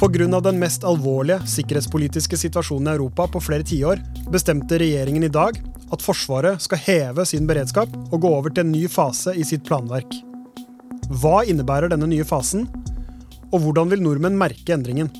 Pga. 0.00 0.40
den 0.40 0.56
mest 0.56 0.84
alvorlige 0.88 1.44
sikkerhetspolitiske 1.44 2.38
situasjonen 2.40 2.88
i 2.88 2.96
Europa 2.96 3.26
på 3.28 3.40
flere 3.44 3.66
tiår, 3.68 4.00
bestemte 4.32 4.78
regjeringen 4.80 5.26
i 5.26 5.28
dag 5.28 5.58
at 5.92 6.00
Forsvaret 6.00 6.62
skal 6.64 6.80
heve 6.86 7.26
sin 7.28 7.44
beredskap 7.44 7.92
og 8.08 8.22
gå 8.22 8.30
over 8.32 8.48
til 8.48 8.64
en 8.64 8.72
ny 8.72 8.86
fase 8.88 9.34
i 9.36 9.44
sitt 9.44 9.66
planverk. 9.68 10.14
Hva 11.20 11.42
innebærer 11.44 11.92
denne 11.92 12.08
nye 12.08 12.24
fasen, 12.24 12.64
og 13.52 13.60
hvordan 13.60 13.92
vil 13.92 14.00
nordmenn 14.00 14.40
merke 14.40 14.72
endringen? 14.72 15.10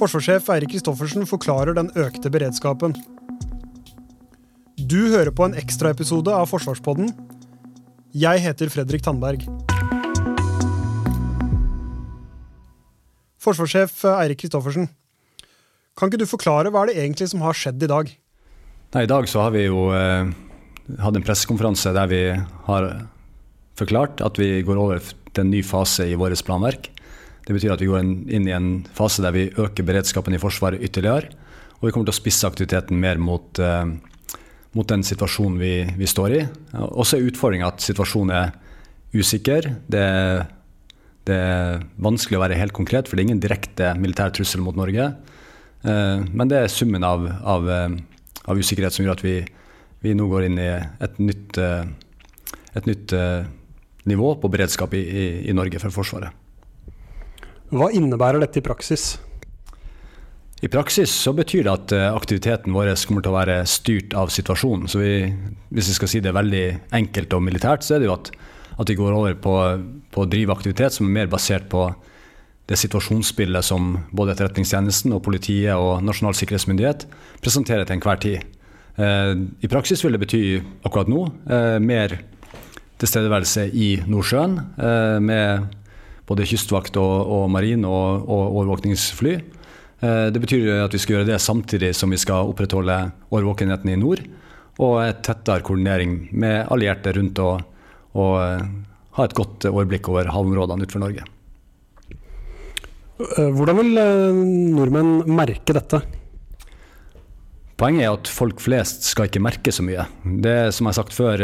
Forsvarssjef 0.00 0.50
Eirik 0.50 0.72
Kristoffersen 0.74 1.28
forklarer 1.30 1.78
den 1.78 1.92
økte 1.94 2.32
beredskapen. 2.32 2.96
Du 4.82 5.12
hører 5.12 5.30
på 5.30 5.46
en 5.46 5.54
ekstraepisode 5.54 6.34
av 6.34 6.50
Forsvarspodden. 6.50 7.14
Jeg 8.18 8.42
heter 8.42 8.72
Fredrik 8.72 9.06
Tandberg. 9.06 9.46
Forsvarssjef 13.42 14.04
Eirik 14.14 14.44
Kristoffersen, 14.44 14.88
kan 15.98 16.08
ikke 16.08 16.22
du 16.22 16.28
forklare 16.30 16.70
hva 16.72 16.84
er 16.84 16.92
det 16.92 17.00
egentlig 17.02 17.28
som 17.32 17.42
har 17.44 17.56
skjedd 17.58 17.82
i 17.84 17.90
dag? 17.90 18.12
Nei, 18.92 19.02
I 19.04 19.10
dag 19.10 19.28
så 19.28 19.42
har 19.44 19.52
vi 19.54 19.66
jo 19.66 19.88
eh, 19.96 20.30
hatt 21.00 21.18
en 21.18 21.24
pressekonferanse 21.24 21.92
der 21.96 22.08
vi 22.10 22.22
har 22.68 22.88
forklart 23.78 24.22
at 24.24 24.40
vi 24.40 24.62
går 24.64 24.80
over 24.80 25.02
til 25.02 25.44
en 25.44 25.52
ny 25.52 25.62
fase 25.64 26.06
i 26.08 26.16
vårt 26.18 26.44
planverk. 26.46 26.90
Det 27.42 27.56
betyr 27.56 27.74
at 27.74 27.82
vi 27.82 27.90
går 27.90 28.04
inn 28.04 28.48
i 28.48 28.54
en 28.54 28.70
fase 28.94 29.24
der 29.24 29.34
vi 29.34 29.50
øker 29.50 29.86
beredskapen 29.86 30.36
i 30.36 30.40
Forsvaret 30.40 30.82
ytterligere. 30.84 31.32
Og 31.80 31.88
vi 31.88 31.92
kommer 31.92 32.06
til 32.06 32.14
å 32.14 32.20
spisse 32.20 32.46
aktiviteten 32.46 33.00
mer 33.00 33.18
mot, 33.18 33.58
eh, 33.58 33.86
mot 34.76 34.88
den 34.88 35.02
situasjonen 35.02 35.58
vi, 35.58 35.74
vi, 35.98 36.06
står 36.06 36.36
i. 36.36 36.42
Også 36.78 37.18
er 37.18 37.26
utfordringa 37.26 37.72
at 37.72 37.82
situasjonen 37.82 38.36
er 38.38 38.52
usikker. 39.12 39.72
Det 39.90 40.00
er 40.00 40.44
det 41.28 41.36
er 41.38 41.84
vanskelig 42.02 42.38
å 42.38 42.42
være 42.42 42.58
helt 42.58 42.74
konkret, 42.74 43.06
for 43.06 43.16
det 43.16 43.22
er 43.22 43.30
ingen 43.30 43.42
direkte 43.42 43.92
militær 43.98 44.32
trussel 44.34 44.62
mot 44.64 44.78
Norge. 44.78 45.12
Eh, 45.82 46.22
men 46.30 46.50
det 46.50 46.58
er 46.58 46.70
summen 46.70 47.02
av, 47.06 47.26
av, 47.26 47.66
eh, 47.70 47.96
av 48.46 48.58
usikkerhet 48.58 48.94
som 48.94 49.04
gjør 49.04 49.16
at 49.16 49.24
vi, 49.24 49.36
vi, 50.02 50.14
nå 50.18 50.28
går 50.30 50.48
inn 50.48 50.60
i 50.62 50.70
et 50.70 51.18
nytt, 51.22 51.58
eh, 51.58 51.82
et 52.78 52.88
nytt 52.88 53.14
nivå 54.08 54.32
på 54.42 54.50
beredskap 54.50 54.94
i, 54.98 55.02
i, 55.02 55.26
i 55.50 55.54
Norge 55.54 55.78
for 55.82 55.94
Forsvaret. 55.94 56.32
Hva 57.72 57.92
innebærer 57.94 58.42
dette 58.42 58.58
i 58.58 58.64
praksis? 58.64 59.14
I 60.62 60.70
praksis 60.70 61.10
så 61.24 61.32
betyr 61.34 61.66
det 61.66 61.72
at 61.72 61.92
aktiviteten 62.12 62.74
vår 62.74 62.92
kommer 63.06 63.24
til 63.24 63.32
å 63.32 63.36
være 63.36 63.56
styrt 63.66 64.14
av 64.18 64.30
situasjonen. 64.30 64.90
Så 64.90 65.00
vi, 65.02 65.14
hvis 65.74 65.90
vi 65.90 65.96
skal 65.96 66.10
si 66.10 66.20
det 66.22 66.34
veldig 66.34 66.66
enkelt 66.98 67.34
og 67.34 67.42
militært, 67.46 67.86
så 67.86 67.96
er 67.96 68.02
det 68.02 68.10
jo 68.10 68.14
at 68.14 68.30
at 68.78 68.88
vi 68.88 68.96
går 68.98 69.12
over 69.16 69.36
på, 69.38 69.54
på 70.12 70.24
å 70.24 70.30
drive 70.30 70.54
aktivitet 70.54 70.94
som 70.94 71.08
er 71.08 71.16
mer 71.20 71.30
basert 71.32 71.68
på 71.72 71.90
det 72.70 72.78
situasjonsbildet 72.78 73.66
som 73.66 73.96
både 74.14 74.36
Etterretningstjenesten 74.36 75.14
og 75.16 75.24
politiet 75.26 75.74
og 75.76 76.02
Nasjonal 76.06 76.36
sikkerhetsmyndighet 76.38 77.06
presenterer 77.42 77.88
til 77.88 77.98
enhver 77.98 78.20
tid. 78.22 78.44
Eh, 78.96 79.32
I 79.64 79.70
praksis 79.72 80.02
vil 80.04 80.16
det 80.16 80.22
bety 80.22 80.42
akkurat 80.84 81.10
nå 81.10 81.24
eh, 81.50 81.78
mer 81.82 82.18
tilstedeværelse 83.02 83.66
i 83.72 83.94
Nordsjøen 84.06 84.58
eh, 84.60 85.18
med 85.24 85.66
både 86.28 86.46
kystvakt 86.48 86.96
og, 87.02 87.32
og 87.34 87.50
marin 87.52 87.84
og, 87.88 88.28
og 88.28 88.60
overvåkningsfly. 88.60 89.34
Det 90.02 90.40
betyr 90.42 90.80
at 90.82 90.90
vi 90.90 90.98
skal 90.98 91.14
gjøre 91.14 91.26
det 91.28 91.36
samtidig 91.38 91.92
som 91.94 92.10
vi 92.10 92.18
skal 92.18 92.48
opprettholde 92.50 92.96
overvåkenheten 93.30 93.92
i 93.92 93.98
nord 94.00 94.22
og 94.82 94.96
et 95.04 95.20
tettere 95.22 95.62
koordinering 95.62 96.16
med 96.34 96.72
allierte 96.74 97.12
rundt 97.14 97.38
og 97.38 97.60
og 98.18 98.34
eh, 98.40 98.64
ha 99.16 99.26
et 99.26 99.36
godt 99.36 99.68
overblikk 99.70 100.10
over 100.12 100.30
havområdene 100.32 100.84
utenfor 100.84 101.02
Norge. 101.02 101.24
Eh, 103.22 103.48
hvordan 103.56 103.78
vil 103.80 104.02
eh, 104.02 104.42
nordmenn 104.76 105.14
merke 105.32 105.76
dette? 105.76 106.02
Poenget 107.80 108.06
er 108.06 108.14
at 108.14 108.30
folk 108.30 108.60
flest 108.62 109.08
skal 109.08 109.28
ikke 109.28 109.42
merke 109.42 109.72
så 109.74 109.84
mye. 109.84 110.06
Det 110.22 110.72
som 110.74 110.86
jeg 110.86 110.92
har 110.92 111.00
sagt 111.00 111.16
før, 111.16 111.42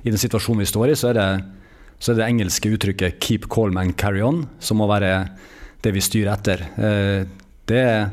i 0.00 0.08
den 0.08 0.20
situasjonen 0.20 0.62
vi 0.62 0.70
står 0.70 0.92
i, 0.92 0.96
så 0.96 1.10
er 1.10 1.18
det, 1.18 1.26
så 2.00 2.12
er 2.12 2.20
det 2.20 2.28
engelske 2.28 2.70
uttrykket 2.72 3.18
'keep 3.20 3.48
calm 3.52 3.76
and 3.76 3.96
carry 3.98 4.22
on', 4.22 4.46
som 4.60 4.78
må 4.78 4.86
være 4.88 5.28
det 5.82 5.92
vi 5.92 6.00
styrer 6.00 6.32
etter. 6.32 6.62
Det 7.68 7.76
er, 7.76 8.08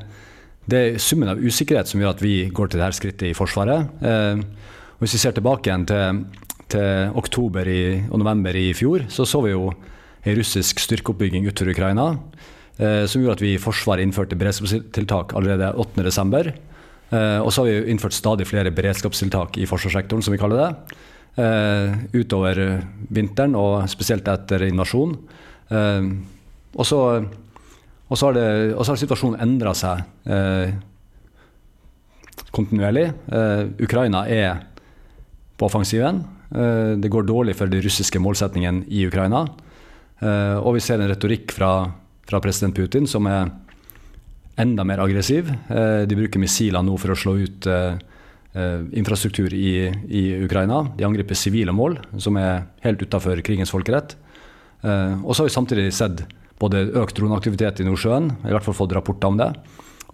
det 0.68 0.82
er 0.82 0.98
summen 1.00 1.30
av 1.32 1.40
usikkerhet 1.40 1.88
som 1.88 2.02
gjør 2.02 2.18
at 2.18 2.22
vi 2.26 2.50
går 2.50 2.68
til 2.68 2.82
dette 2.82 2.98
skrittet 2.98 3.30
i 3.30 3.38
Forsvaret. 3.38 3.88
Og 4.04 5.00
hvis 5.00 5.16
vi 5.16 5.22
ser 5.24 5.38
tilbake 5.38 5.70
igjen 5.70 5.88
til 5.88 6.26
til 6.72 7.16
oktober 7.18 7.68
i, 7.70 7.82
og 8.10 8.20
november 8.22 8.56
i 8.58 8.72
fjor, 8.78 9.06
så 9.10 9.26
så 9.28 9.42
vi 9.46 9.54
jo 9.54 9.70
en 10.26 10.38
russisk 10.38 10.80
styrkeoppbygging 10.82 11.46
utover 11.48 11.74
Ukraina. 11.76 12.08
Eh, 12.78 13.06
som 13.08 13.22
gjorde 13.22 13.38
at 13.38 13.44
vi 13.46 13.54
i 13.56 13.62
Forsvaret 13.62 14.04
innførte 14.04 14.38
beredskapstiltak 14.40 15.36
allerede 15.38 15.72
8.12. 15.80 16.52
Eh, 17.12 17.40
og 17.40 17.52
så 17.54 17.64
har 17.64 17.70
vi 17.70 17.92
innført 17.94 18.18
stadig 18.18 18.48
flere 18.50 18.74
beredskapstiltak 18.74 19.60
i 19.62 19.68
forsvarssektoren, 19.70 20.26
som 20.26 20.34
vi 20.34 20.42
kaller 20.42 20.64
det. 20.64 20.98
Eh, 21.46 21.96
utover 22.16 22.62
vinteren, 23.14 23.56
og 23.56 23.86
spesielt 23.92 24.28
etter 24.28 24.68
invasjon. 24.68 25.16
Eh, 25.70 26.10
og 26.76 26.86
så, 26.90 27.00
og 28.10 28.20
så 28.20 28.34
har 28.34 29.00
situasjonen 29.00 29.40
endra 29.46 29.72
seg 29.78 30.04
eh, 30.28 30.76
kontinuerlig. 32.56 33.10
Eh, 33.32 33.64
Ukraina 33.86 34.26
er 34.28 34.66
på 35.56 35.70
offensiven. 35.70 36.24
Eh, 36.56 36.96
det 36.98 37.12
går 37.12 37.28
dårlig 37.28 37.56
for 37.60 37.72
de 37.72 37.82
russiske 37.84 38.22
målsettingene 38.22 38.86
i 38.88 39.06
Ukraina. 39.10 39.44
Eh, 40.24 40.58
og 40.62 40.78
vi 40.78 40.84
ser 40.84 41.02
en 41.02 41.12
retorikk 41.12 41.52
fra, 41.56 41.72
fra 42.28 42.42
president 42.44 42.76
Putin 42.76 43.08
som 43.10 43.28
er 43.28 43.52
enda 44.62 44.86
mer 44.88 45.04
aggressiv. 45.04 45.52
Eh, 45.52 46.06
de 46.08 46.18
bruker 46.18 46.40
missiler 46.40 46.86
nå 46.86 46.96
for 47.02 47.12
å 47.14 47.20
slå 47.20 47.40
ut 47.44 47.72
infrastruktur 48.96 49.52
i, 49.52 49.90
i 50.08 50.22
Ukraina. 50.46 50.78
De 50.96 51.04
angriper 51.04 51.36
sivile 51.36 51.74
mål, 51.76 51.98
som 52.24 52.38
er 52.40 52.62
helt 52.86 53.02
utafor 53.04 53.42
krigens 53.44 53.74
folkerett. 53.74 54.14
Og 54.80 55.34
så 55.36 55.42
har 55.42 55.50
vi 55.50 55.52
samtidig 55.52 55.90
sett 55.92 56.24
både 56.64 56.86
økt 57.02 57.20
droneaktivitet 57.20 57.82
i 57.84 57.88
Nordsjøen, 57.90 58.30
i 58.48 58.54
hvert 58.56 58.64
fall 58.64 58.78
fått 58.78 58.96
rapporter 58.96 59.28
om 59.28 59.42
det, 59.42 59.50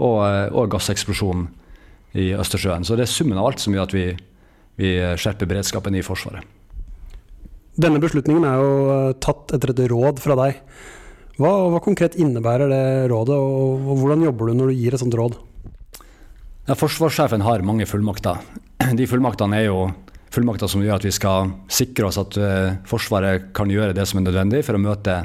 og, 0.01 0.25
og 0.57 0.73
gasseksplosjonen 0.73 1.51
i 2.17 2.31
Østersjøen. 2.33 2.81
Så 2.81 2.97
det 2.97 3.05
er 3.05 3.13
summen 3.13 3.37
av 3.37 3.51
alt 3.51 3.61
som 3.61 3.77
gjør 3.77 3.85
at 3.85 3.93
vi 3.93 4.07
vi 4.79 4.95
skjerper 5.19 5.49
beredskapen 5.49 5.95
i 5.97 6.05
Forsvaret. 6.05 6.45
Denne 7.79 8.01
beslutningen 8.03 8.43
er 8.47 8.59
jo 8.59 8.71
eh, 8.91 9.13
tatt 9.23 9.53
etter 9.55 9.71
et 9.71 9.85
råd 9.91 10.19
fra 10.21 10.35
deg. 10.39 10.59
Hva, 11.39 11.51
hva 11.71 11.79
konkret 11.83 12.17
innebærer 12.19 12.69
det 12.69 12.85
rådet, 13.11 13.37
og, 13.37 13.85
og, 13.87 14.01
hvordan 14.01 14.25
jobber 14.27 14.51
du 14.51 14.59
når 14.59 14.71
du 14.71 14.81
gir 14.81 14.95
et 14.95 15.01
sånt 15.01 15.15
råd? 15.17 15.37
Ja, 16.67 16.75
forsvarssjefen 16.77 17.45
har 17.45 17.63
mange 17.65 17.87
fullmakter. 17.89 18.41
De 18.99 19.07
fullmaktene 19.09 19.61
er 19.61 19.69
jo 19.69 19.85
fullmakter 20.31 20.69
som 20.71 20.83
gjør 20.83 20.99
at 20.99 21.07
vi 21.07 21.13
skal 21.15 21.55
sikre 21.71 22.07
oss 22.07 22.19
at 22.21 22.37
uh, 22.39 22.75
Forsvaret 22.87 23.49
kan 23.57 23.71
gjøre 23.71 23.95
det 23.97 24.05
som 24.07 24.21
er 24.21 24.27
nødvendig 24.27 24.61
for 24.63 24.77
å 24.77 24.83
møte 24.83 25.17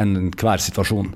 enhver 0.00 0.60
situasjon. 0.64 1.12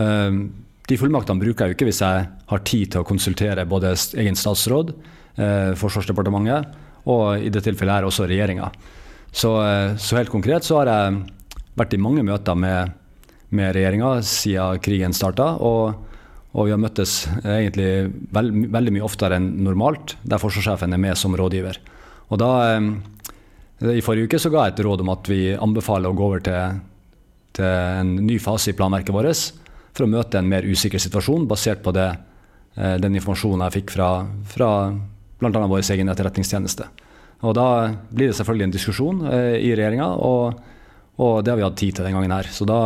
Uh, 0.00 0.48
de 0.88 0.98
fullmaktene 0.98 1.40
bruker 1.40 1.64
jeg 1.64 1.72
jo 1.72 1.78
ikke 1.78 1.88
hvis 1.88 2.02
jeg 2.02 2.26
har 2.50 2.66
tid 2.68 2.92
til 2.92 3.04
å 3.04 3.08
konsultere 3.08 3.68
både 3.68 3.94
egen 4.20 4.36
statsråd, 4.36 4.92
uh, 5.38 5.72
Forsvarsdepartementet 5.78 6.87
og 7.08 7.42
i 7.42 7.50
det 7.52 7.64
tilfellet 7.64 7.98
her 7.98 8.08
også 8.08 8.28
regjeringa. 8.28 8.70
Så, 9.32 9.52
eh, 9.64 9.96
så, 9.96 10.16
helt 10.16 10.32
konkret 10.32 10.64
så 10.64 10.80
har 10.80 10.90
jeg 10.92 11.20
vært 11.78 11.94
i 11.94 12.02
mange 12.02 12.24
møter 12.26 12.56
med, 12.58 12.94
med 13.54 13.74
regjeringa 13.76 14.18
siden 14.24 14.80
krigen 14.84 15.16
starta. 15.16 15.54
Og, 15.60 15.94
og, 16.52 16.64
vi 16.66 16.74
har 16.74 16.80
møttes 16.80 17.20
egentlig 17.44 18.08
veld, 18.34 18.66
veldig 18.72 18.96
mye 18.96 19.06
oftere 19.06 19.38
enn 19.38 19.52
normalt, 19.66 20.16
der 20.24 20.42
forsvarssjefen 20.42 20.94
er 20.94 21.02
med 21.02 21.18
som 21.20 21.36
rådgiver. 21.38 21.80
Og 22.28 22.40
da, 22.40 22.50
eh, 22.74 23.94
I 23.98 24.04
forrige 24.04 24.28
uke 24.28 24.42
så 24.42 24.50
ga 24.52 24.66
jeg 24.66 24.76
et 24.76 24.84
råd 24.84 25.04
om 25.04 25.14
at 25.14 25.28
vi 25.30 25.42
anbefaler 25.54 26.10
å 26.10 26.18
gå 26.18 26.28
over 26.28 26.44
til, 26.44 26.80
til 27.56 27.68
en 27.68 28.16
ny 28.26 28.40
fase 28.42 28.72
i 28.72 28.78
planverket 28.78 29.14
vårt 29.14 29.64
for 29.98 30.06
å 30.06 30.10
møte 30.10 30.38
en 30.38 30.48
mer 30.48 30.66
usikker 30.66 31.00
situasjon, 31.02 31.46
basert 31.50 31.82
på 31.82 31.92
det, 31.94 32.08
eh, 32.76 32.96
den 33.02 33.18
informasjonen 33.18 33.64
jeg 33.66 33.80
fikk 33.80 33.94
fra, 33.96 34.10
fra 34.46 34.70
bl.a. 35.38 35.66
vår 35.70 35.84
egen 35.94 36.10
etterretningstjeneste. 36.12 36.88
Og 37.46 37.54
Da 37.54 37.68
blir 38.10 38.30
det 38.30 38.36
selvfølgelig 38.38 38.66
en 38.66 38.74
diskusjon 38.74 39.22
eh, 39.30 39.56
i 39.62 39.72
regjeringa, 39.78 40.08
og, 40.26 40.58
og, 41.18 41.42
det 41.44 41.52
har 41.52 41.60
vi 41.60 41.66
hatt 41.66 41.78
tid 41.78 41.98
til 41.98 42.08
den 42.08 42.16
gangen 42.18 42.34
her. 42.34 42.50
Så 42.50 42.66
da, 42.66 42.80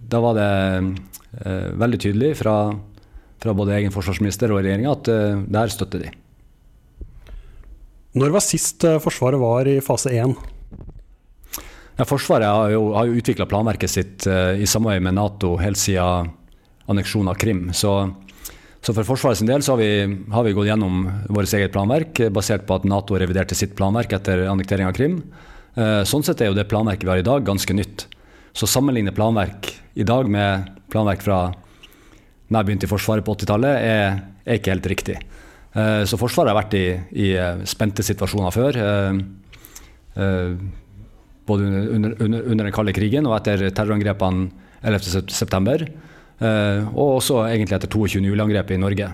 da 0.00 0.22
var 0.24 0.38
det 0.38 0.50
eh, 1.44 1.72
veldig 1.76 2.00
tydelig 2.00 2.32
fra, 2.40 2.56
fra 3.42 3.56
både 3.56 3.76
egen 3.76 3.92
forsvarsminister 3.92 4.54
og 4.54 4.62
regjeringa 4.64 4.94
at 4.96 5.12
eh, 5.12 5.42
det 5.44 5.64
her 5.64 5.74
støtter 5.74 6.06
de. 6.06 6.12
Når 8.16 8.32
var 8.32 8.40
sist 8.40 8.86
Forsvaret 9.04 9.36
var 9.36 9.68
i 9.68 9.76
fase 9.84 10.08
1? 10.16 10.32
Ja, 11.96 12.04
forsvaret 12.04 12.48
har 12.48 12.70
jo, 12.72 12.90
har 12.96 13.08
jo 13.08 13.20
utvikla 13.20 13.46
planverket 13.48 13.92
sitt 13.92 14.26
uh, 14.28 14.52
i 14.52 14.68
samarbeid 14.68 15.04
med 15.06 15.16
Nato 15.16 15.54
helt 15.56 15.80
siden 15.80 16.28
anneksjonen 16.92 17.30
av 17.32 17.38
Krim. 17.40 17.70
Så, 17.72 17.92
så 18.86 18.92
for 18.94 19.02
Forsvaret 19.02 19.40
del 19.42 19.64
så 19.66 19.74
har 19.74 19.80
vi, 19.80 20.18
har 20.30 20.44
vi 20.46 20.52
gått 20.54 20.68
gjennom 20.68 21.08
vårt 21.34 21.50
eget 21.58 21.72
planverk, 21.74 22.20
basert 22.30 22.68
på 22.68 22.76
at 22.78 22.84
Nato 22.86 23.16
reviderte 23.18 23.56
sitt 23.58 23.72
planverk 23.74 24.12
etter 24.14 24.44
annektering 24.46 24.86
av 24.86 24.94
Krim. 24.94 25.16
Uh, 25.74 26.06
sånn 26.06 26.22
sett 26.22 26.38
er 26.44 26.52
jo 26.52 26.54
det 26.54 26.68
planverket 26.70 27.02
vi 27.02 27.10
har 27.10 27.18
i 27.18 27.26
dag, 27.26 27.42
ganske 27.42 27.74
nytt. 27.74 28.04
Så 28.54 28.68
sammenligne 28.70 29.10
planverk 29.16 29.72
i 29.98 30.06
dag 30.06 30.30
med 30.30 30.70
planverk 30.94 31.26
fra 31.26 31.40
da 32.46 32.60
jeg 32.60 32.68
begynte 32.68 32.86
i 32.86 32.92
Forsvaret 32.92 33.26
på 33.26 33.34
80-tallet, 33.34 33.80
er, 33.90 34.22
er, 34.46 34.60
ikke 34.60 34.76
helt 34.76 34.86
riktig. 34.94 35.18
Uh, 35.74 36.06
så 36.06 36.20
Forsvaret 36.22 36.54
har 36.54 36.60
vært 36.60 36.78
i, 36.78 36.86
i 37.26 37.28
spente 37.66 38.06
situasjoner 38.06 38.54
før. 38.54 38.82
Både 41.46 41.66
under, 41.66 42.14
under, 42.22 42.38
under, 42.46 42.62
den 42.62 42.74
kalde 42.74 42.94
krigen 42.94 43.26
og 43.26 43.34
etter 43.40 43.66
terrorangrepene 43.74 44.46
11.9. 44.86 45.90
Uh, 46.36 46.88
og 46.92 47.20
også 47.20 47.40
egentlig 47.46 47.78
etter 47.78 47.90
22. 47.92 48.20
juli-angrepet 48.28 48.76
i 48.76 48.82
Norge. 48.82 49.08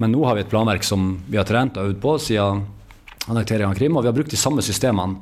Men 0.00 0.14
nå 0.14 0.22
har 0.24 0.38
vi 0.38 0.44
et 0.44 0.50
planverk 0.50 0.86
som 0.86 1.18
vi 1.28 1.36
har 1.36 1.46
trent 1.48 1.76
og 1.78 1.90
øvd 1.90 2.00
på 2.02 2.16
siden 2.24 2.64
annekteringen 3.28 3.70
av 3.70 3.78
Krim. 3.78 3.96
Og 3.96 4.04
vi 4.04 4.10
har 4.10 4.16
brukt 4.16 4.32
de 4.32 4.40
samme 4.40 4.64
systemene 4.64 5.20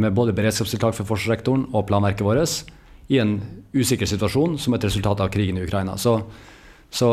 med 0.00 0.14
både 0.14 0.34
beredskapstiltak 0.36 0.94
for 0.96 1.08
forsvarssektoren 1.08 1.68
og 1.74 1.86
planverket 1.88 2.24
vårt 2.26 2.70
i 3.10 3.18
en 3.18 3.38
usikker 3.74 4.06
situasjon 4.06 4.56
som 4.58 4.74
et 4.74 4.84
resultat 4.86 5.22
av 5.22 5.30
krigen 5.34 5.58
i 5.58 5.64
Ukraina. 5.66 5.96
Så, 5.98 6.16
så, 6.90 7.10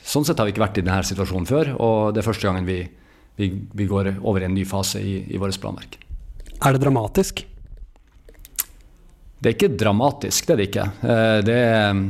sånn 0.00 0.24
sett 0.24 0.40
har 0.40 0.48
vi 0.48 0.54
ikke 0.54 0.64
vært 0.64 0.80
i 0.80 0.84
denne 0.86 1.04
situasjonen 1.04 1.48
før, 1.48 1.74
og 1.76 2.14
det 2.16 2.22
er 2.22 2.28
første 2.28 2.48
gangen 2.48 2.68
vi, 2.68 2.80
vi, 3.36 3.50
vi 3.52 3.88
går 3.88 4.14
over 4.18 4.44
i 4.44 4.48
en 4.48 4.56
ny 4.56 4.64
fase 4.68 5.02
i, 5.04 5.20
i 5.28 5.40
vårt 5.40 5.60
planverk. 5.60 5.98
Er 6.58 6.74
det 6.74 6.82
dramatisk? 6.82 7.44
Det 9.38 9.50
er 9.50 9.54
ikke 9.54 9.76
dramatisk, 9.78 10.48
det 10.48 10.54
er 10.54 10.58
det 10.58 10.68
ikke. 10.70 10.86
Det 11.46 11.58
er, 11.58 12.00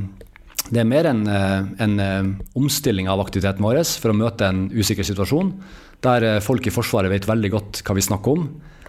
det 0.69 0.83
er 0.83 0.89
mer 0.89 1.09
en, 1.09 1.23
en, 1.29 1.99
omstilling 2.59 3.09
av 3.09 3.23
aktiviteten 3.23 3.65
vår 3.65 3.81
for 4.03 4.13
å 4.13 4.17
møte 4.17 4.49
en 4.49 4.67
usikker 4.73 5.07
situasjon, 5.07 5.55
der 6.05 6.43
folk 6.45 6.67
i 6.69 6.73
Forsvaret 6.75 7.11
vet 7.11 7.29
veldig 7.29 7.51
godt 7.55 7.81
hva 7.87 7.97
vi 7.97 8.05
snakker 8.05 8.37
om 8.37 8.49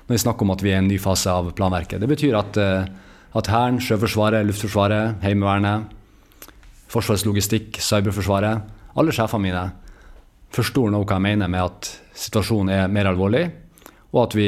når 0.09 0.15
vi 0.15 0.23
snakker 0.23 0.45
om 0.45 0.51
at 0.55 0.63
vi 0.65 0.71
er 0.73 0.79
i 0.79 0.81
en 0.81 0.89
ny 0.89 0.97
fase 1.01 1.29
av 1.29 1.51
planverket. 1.55 2.01
Det 2.01 2.09
betyr 2.09 2.35
at 2.39 2.57
at 3.37 3.47
Hæren, 3.47 3.77
Sjøforsvaret, 3.81 4.45
Luftforsvaret, 4.45 5.19
Heimevernet, 5.21 5.89
Forsvarets 6.89 7.25
logistikk, 7.27 7.77
Cyberforsvaret 7.77 8.63
Alle 8.97 9.13
sjefene 9.13 9.43
mine 9.43 9.63
forstår 10.49 10.89
nå 10.89 11.03
hva 11.03 11.19
jeg 11.19 11.25
mener 11.27 11.51
med 11.51 11.61
at 11.61 11.89
situasjonen 12.17 12.71
er 12.73 12.87
mer 12.89 13.11
alvorlig, 13.11 13.43
og 14.09 14.23
at 14.23 14.33
vi 14.33 14.47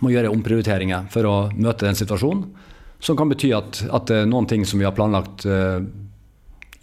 må 0.00 0.12
gjøre 0.12 0.30
omprioriteringer 0.30 1.08
for 1.10 1.26
å 1.26 1.34
møte 1.50 1.88
den 1.88 1.98
situasjonen. 1.98 2.44
Som 3.02 3.18
kan 3.18 3.28
bety 3.32 3.50
at, 3.56 3.82
at 3.90 4.12
noen 4.30 4.46
ting 4.46 4.62
som 4.62 4.78
vi 4.78 4.86
har 4.86 4.94
planlagt 4.94 5.42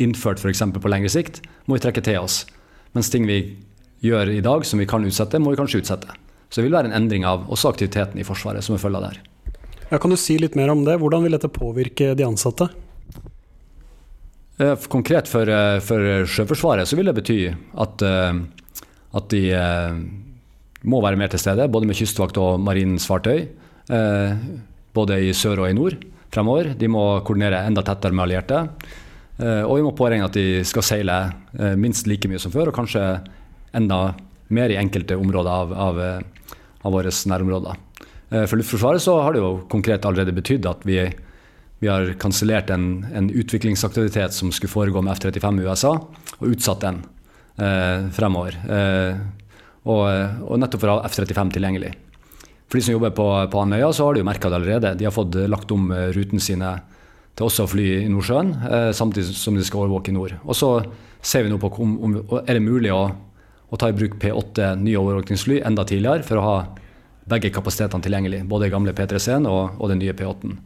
innført 0.02 0.42
f.eks. 0.42 0.62
på 0.62 0.92
lengre 0.92 1.10
sikt, 1.12 1.42
må 1.66 1.78
vi 1.78 1.84
trekke 1.86 2.04
til 2.06 2.22
oss. 2.22 2.44
Mens 2.96 3.10
ting 3.14 3.28
vi 3.30 3.42
gjør 4.06 4.30
i 4.34 4.44
dag 4.46 4.66
som 4.66 4.80
vi 4.80 4.88
kan 4.90 5.06
utsette, 5.06 5.40
må 5.42 5.54
vi 5.54 5.60
kanskje 5.60 5.82
utsette. 5.82 6.14
Så 6.50 6.62
det 6.62 6.68
vil 6.68 6.78
være 6.78 6.92
en 6.92 6.98
endring 7.02 7.26
av 7.28 7.48
også 7.52 7.74
aktiviteten 7.74 8.20
i 8.22 8.26
Forsvaret 8.28 8.64
som 8.64 8.78
er 8.78 8.82
følge 8.82 9.00
av 9.00 9.08
det 9.08 9.16
her. 9.16 9.24
Ja, 9.88 10.00
kan 10.04 10.12
du 10.12 10.20
si 10.20 10.38
litt 10.40 10.56
mer 10.60 10.72
om 10.72 10.84
det? 10.88 10.98
Hvordan 11.02 11.24
vil 11.26 11.36
dette 11.36 11.52
påvirke 11.52 12.14
de 12.18 12.26
ansatte? 12.28 12.70
Eh, 14.58 14.76
konkret 14.90 15.28
for, 15.28 15.48
eh, 15.48 15.80
for 15.80 16.26
Sjøforsvaret 16.26 16.88
så 16.90 16.98
vil 16.98 17.06
det 17.06 17.16
bety 17.16 17.40
at, 17.78 18.02
eh, 18.02 18.34
at, 19.14 19.30
de 19.30 19.44
må 20.84 21.02
være 21.02 21.18
mer 21.18 21.28
til 21.28 21.40
stede, 21.40 21.70
både 21.70 21.86
med 21.86 21.96
kystvakt 21.96 22.38
og 22.38 22.60
marinens 22.60 23.08
fartøy. 23.08 23.48
Både 24.94 25.20
i 25.22 25.34
sør 25.34 25.64
og 25.64 25.70
i 25.70 25.74
nord 25.74 25.96
fremover. 26.32 26.78
De 26.78 26.88
må 26.88 27.24
koordinere 27.24 27.66
enda 27.66 27.82
tettere 27.82 28.14
med 28.14 28.28
allierte. 28.28 28.70
Og 29.38 29.74
vi 29.78 29.84
må 29.86 29.92
påregne 29.94 30.26
at 30.26 30.34
de 30.34 30.64
skal 30.66 30.82
seile 30.82 31.16
minst 31.78 32.08
like 32.10 32.26
mye 32.26 32.42
som 32.42 32.50
før, 32.50 32.72
og 32.72 32.78
kanskje 32.80 33.04
enda 33.78 34.16
mer 34.48 34.72
i 34.74 34.80
enkelte 34.80 35.18
områder 35.20 35.52
av, 35.52 35.74
av, 35.74 36.00
av 36.82 36.96
våre 36.96 37.12
nærområder. 37.12 37.84
Eh, 38.30 38.46
for 38.46 38.60
Luftforsvaret 38.60 39.04
så 39.04 39.20
har 39.24 39.36
det 39.36 39.44
jo 39.44 39.54
konkret 39.72 40.06
allerede 40.06 40.36
betydd 40.36 40.68
at 40.70 40.84
vi, 40.88 41.00
vi 41.84 41.92
har 41.92 42.14
kansellert 42.22 42.72
en, 42.74 43.06
en, 43.16 43.30
utviklingsaktivitet 43.32 44.36
som 44.36 44.52
skulle 44.56 44.72
foregå 44.72 45.04
med 45.04 45.16
F-35 45.16 45.62
i 45.62 45.68
USA, 45.68 45.94
og 46.38 46.50
utsatt 46.50 46.84
den 46.84 47.02
eh, 47.62 48.10
fremover. 48.16 48.60
Eh, 48.68 49.24
og, 49.88 50.04
og, 50.44 50.58
nettopp 50.60 50.84
for 50.84 50.92
å 50.92 51.00
ha 51.00 51.08
F-35 51.08 51.56
tilgjengelig. 51.56 51.94
For 52.68 52.80
de 52.80 52.84
som 52.84 52.98
jobber 52.98 53.14
på, 53.16 53.28
på 53.52 53.64
Andøya, 53.64 53.94
så 53.96 54.08
har 54.08 54.16
de 54.16 54.24
jo 54.24 54.28
merka 54.28 54.52
det 54.52 54.60
allerede. 54.60 54.96
De 55.00 55.08
har 55.08 55.16
fått 55.16 55.38
lagt 55.48 55.72
om 55.72 55.88
eh, 55.96 56.10
rutene 56.16 56.44
sine 56.44 56.76
til 57.38 57.46
også 57.46 57.68
å 57.68 57.70
fly 57.70 57.86
i 58.00 58.10
Nordsjøen, 58.10 58.50
eh, 58.66 58.90
samtidig 58.98 59.36
som 59.38 59.58
de 59.58 59.66
skal 59.66 59.86
overvåke 59.86 60.10
i 60.10 60.16
nord. 60.16 60.34
Og 60.44 60.58
så 60.58 60.72
ser 61.22 61.46
vi 61.46 61.52
nå 61.52 61.60
på 61.62 61.70
om, 61.84 61.94
om 62.04 62.18
er 62.42 62.58
det 62.58 62.64
mulig 62.66 62.94
å, 62.94 63.04
å 63.70 63.80
ta 63.80 63.92
i 63.92 63.96
bruk 63.98 64.18
P8 64.22 64.74
nye 64.82 64.98
overvåkningsfly 64.98 65.62
enda 65.68 65.86
tidligere 65.86 66.26
for 66.26 66.42
å 66.42 66.46
ha 66.46 66.58
begge 67.30 67.52
kapasitetene 67.54 68.04
tilgjengelig. 68.04 68.42
Både 68.50 68.72
gamle 68.74 68.96
P3C-en 68.96 69.46
og, 69.50 69.78
og, 69.78 69.92
den 69.92 70.02
nye 70.02 70.16
P8-en. 70.18 70.58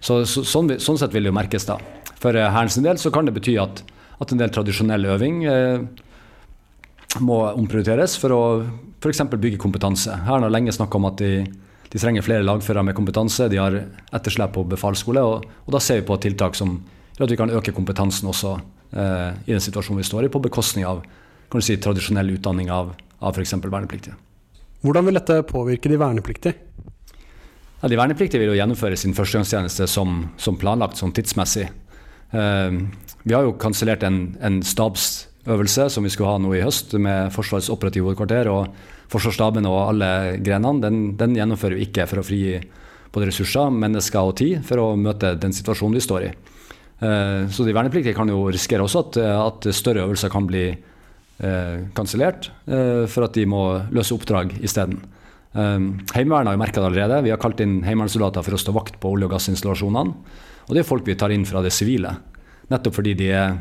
Så, 0.00 0.22
så, 0.28 0.44
sånn, 0.44 0.74
sånn, 0.80 0.98
sett 1.00 1.14
vil 1.14 1.26
det 1.26 1.32
jo 1.32 1.38
merkes 1.38 1.68
da. 1.68 1.78
For 2.20 2.36
uh, 2.36 2.50
Hærens 2.52 2.78
del 2.80 3.00
så 3.00 3.12
kan 3.14 3.28
det 3.28 3.36
bety 3.36 3.56
at, 3.60 3.82
at 4.20 4.32
en 4.32 4.40
del 4.40 4.52
tradisjonell 4.52 5.06
øving 5.12 5.42
eh, 5.48 5.84
må 7.24 7.38
omprioriteres 7.52 8.16
for 8.20 8.34
å 8.34 8.42
f.eks. 9.00 9.22
bygge 9.32 9.60
kompetanse. 9.60 10.12
Hæren 10.26 10.44
har 10.44 10.52
lenge 10.52 10.74
snakka 10.76 10.98
om 10.98 11.08
at 11.08 11.20
de, 11.20 11.44
de, 11.90 11.98
trenger 11.98 12.24
flere 12.26 12.46
lagførere 12.46 12.86
med 12.86 12.96
kompetanse. 12.98 13.48
De 13.50 13.58
har 13.60 13.76
etterslep 14.14 14.54
på 14.54 14.64
befalsskole, 14.70 15.22
og, 15.26 15.46
og, 15.66 15.70
da 15.74 15.82
ser 15.82 16.00
vi 16.00 16.08
på 16.08 16.18
tiltak 16.22 16.58
som 16.58 16.78
gjør 17.16 17.26
at 17.26 17.34
vi 17.34 17.38
kan 17.40 17.52
øke 17.58 17.74
kompetansen 17.76 18.30
også 18.30 18.56
eh, 18.56 19.28
i 19.46 19.52
den 19.52 19.62
situasjonen 19.62 20.00
vi 20.00 20.08
står 20.08 20.26
i, 20.28 20.32
på 20.32 20.42
bekostning 20.42 20.86
av 20.88 21.02
si, 21.60 21.76
tradisjonell 21.76 22.36
utdanning 22.36 22.70
av, 22.72 22.94
av 23.20 23.36
f.eks. 23.36 23.58
vernepliktige. 23.66 24.16
Hvordan 24.80 25.06
vil 25.06 25.18
dette 25.18 25.42
påvirke 25.48 25.90
de 25.92 25.98
vernepliktige? 26.00 26.54
Ja, 27.80 27.88
de 27.88 27.96
vernepliktige 27.96 28.42
vil 28.42 28.52
jo 28.52 28.58
gjennomføre 28.58 28.96
sin 29.00 29.16
førstegangstjeneste 29.16 29.86
som, 29.88 30.26
som 30.40 30.58
planlagt, 30.60 31.00
sånn 31.00 31.14
tidsmessig. 31.16 31.66
Eh, 32.30 32.80
vi 33.24 33.36
har 33.36 33.44
jo 33.44 33.56
kansellert 33.60 34.04
en, 34.06 34.22
en, 34.40 34.60
stabsøvelse 35.50 35.90
som 35.90 36.04
vi 36.04 36.10
skulle 36.10 36.30
ha 36.30 36.38
nå 36.38 36.52
i 36.54 36.62
høst, 36.62 36.94
med 36.94 37.32
Forsvarets 37.34 37.70
operative 37.70 38.06
hovedkvarter 38.06 38.48
og 38.50 38.68
Forsvarsstaben 39.10 39.66
og 39.66 39.90
alle 39.90 40.38
grenene. 40.38 40.80
Den, 40.80 41.16
den, 41.18 41.34
gjennomfører 41.34 41.76
vi 41.76 41.88
ikke 41.88 42.06
for 42.06 42.20
å 42.20 42.24
frigi 42.24 42.60
både 43.10 43.26
ressurser, 43.26 43.70
mennesker 43.70 44.20
og 44.22 44.36
tid 44.38 44.62
for 44.62 44.78
å 44.78 44.96
møte 44.96 45.34
den 45.40 45.52
situasjonen 45.52 45.96
vi 45.98 46.04
står 46.04 46.28
i. 46.28 46.30
Uh, 47.00 47.48
så 47.50 47.64
de 47.64 47.74
vernepliktige 47.74 48.14
kan 48.14 48.28
jo 48.28 48.50
risikere 48.52 48.84
også 48.84 49.02
at, 49.06 49.18
at 49.18 49.70
større 49.74 50.04
øvelser 50.04 50.30
kan 50.30 50.46
bli 50.46 50.68
eh, 50.70 51.76
kansellert 51.96 52.50
eh, 52.68 53.06
for 53.08 53.24
at 53.24 53.32
de 53.34 53.46
må 53.48 53.62
løse 53.90 54.12
oppdrag 54.14 54.52
isteden. 54.60 55.00
Heimevernet 55.50 56.52
har 56.52 56.54
jo 56.54 56.60
merka 56.60 56.78
det 56.78 56.86
allerede. 56.86 57.22
Vi 57.24 57.32
har 57.32 57.40
kalt 57.40 57.58
inn 57.64 57.80
heimevernssoldater 57.82 58.44
for 58.46 58.54
å 58.54 58.60
stå 58.60 58.74
vakt 58.76 59.00
på 59.02 59.10
olje- 59.10 59.26
og 59.26 59.32
gassinstallasjonene. 59.32 60.36
Og 60.68 60.76
det 60.76 60.84
er 60.84 60.86
folk 60.86 61.08
vi 61.08 61.16
tar 61.18 61.32
inn 61.34 61.48
fra 61.48 61.58
det 61.64 61.72
sivile, 61.74 62.12
nettopp 62.70 63.00
fordi 63.00 63.16
de 63.18 63.32
er 63.34 63.56